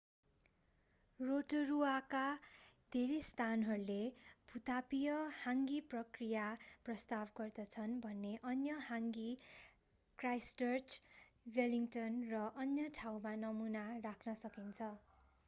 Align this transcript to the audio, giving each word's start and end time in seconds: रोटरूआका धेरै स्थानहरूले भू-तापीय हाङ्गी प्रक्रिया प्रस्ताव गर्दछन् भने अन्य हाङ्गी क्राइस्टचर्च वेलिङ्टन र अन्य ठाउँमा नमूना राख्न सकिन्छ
रोटरूआका 1.19 2.21
धेरै 2.91 3.17
स्थानहरूले 3.25 3.97
भू-तापीय 4.47 5.17
हाङ्गी 5.41 5.75
प्रक्रिया 5.91 6.45
प्रस्ताव 6.87 7.35
गर्दछन् 7.35 7.93
भने 8.03 8.31
अन्य 8.53 8.77
हाङ्गी 8.87 9.27
क्राइस्टचर्च 10.19 10.97
वेलिङ्टन 11.55 12.17
र 12.31 12.41
अन्य 12.65 12.89
ठाउँमा 12.95 13.35
नमूना 13.43 13.85
राख्न 14.03 14.35
सकिन्छ 14.39 14.89